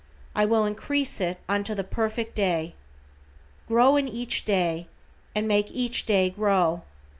I 0.33 0.45
will 0.45 0.65
increase 0.65 1.21
it 1.21 1.39
unto 1.47 1.75
the 1.75 1.83
Perfect 1.83 2.33
Day." 2.33 2.73
Grow 3.67 3.97
in 3.97 4.07
each 4.07 4.45
day, 4.45 4.87
and 5.35 5.47
make 5.47 5.69
each 5.71 6.07
day 6.07 6.31
grow. 6.31 6.81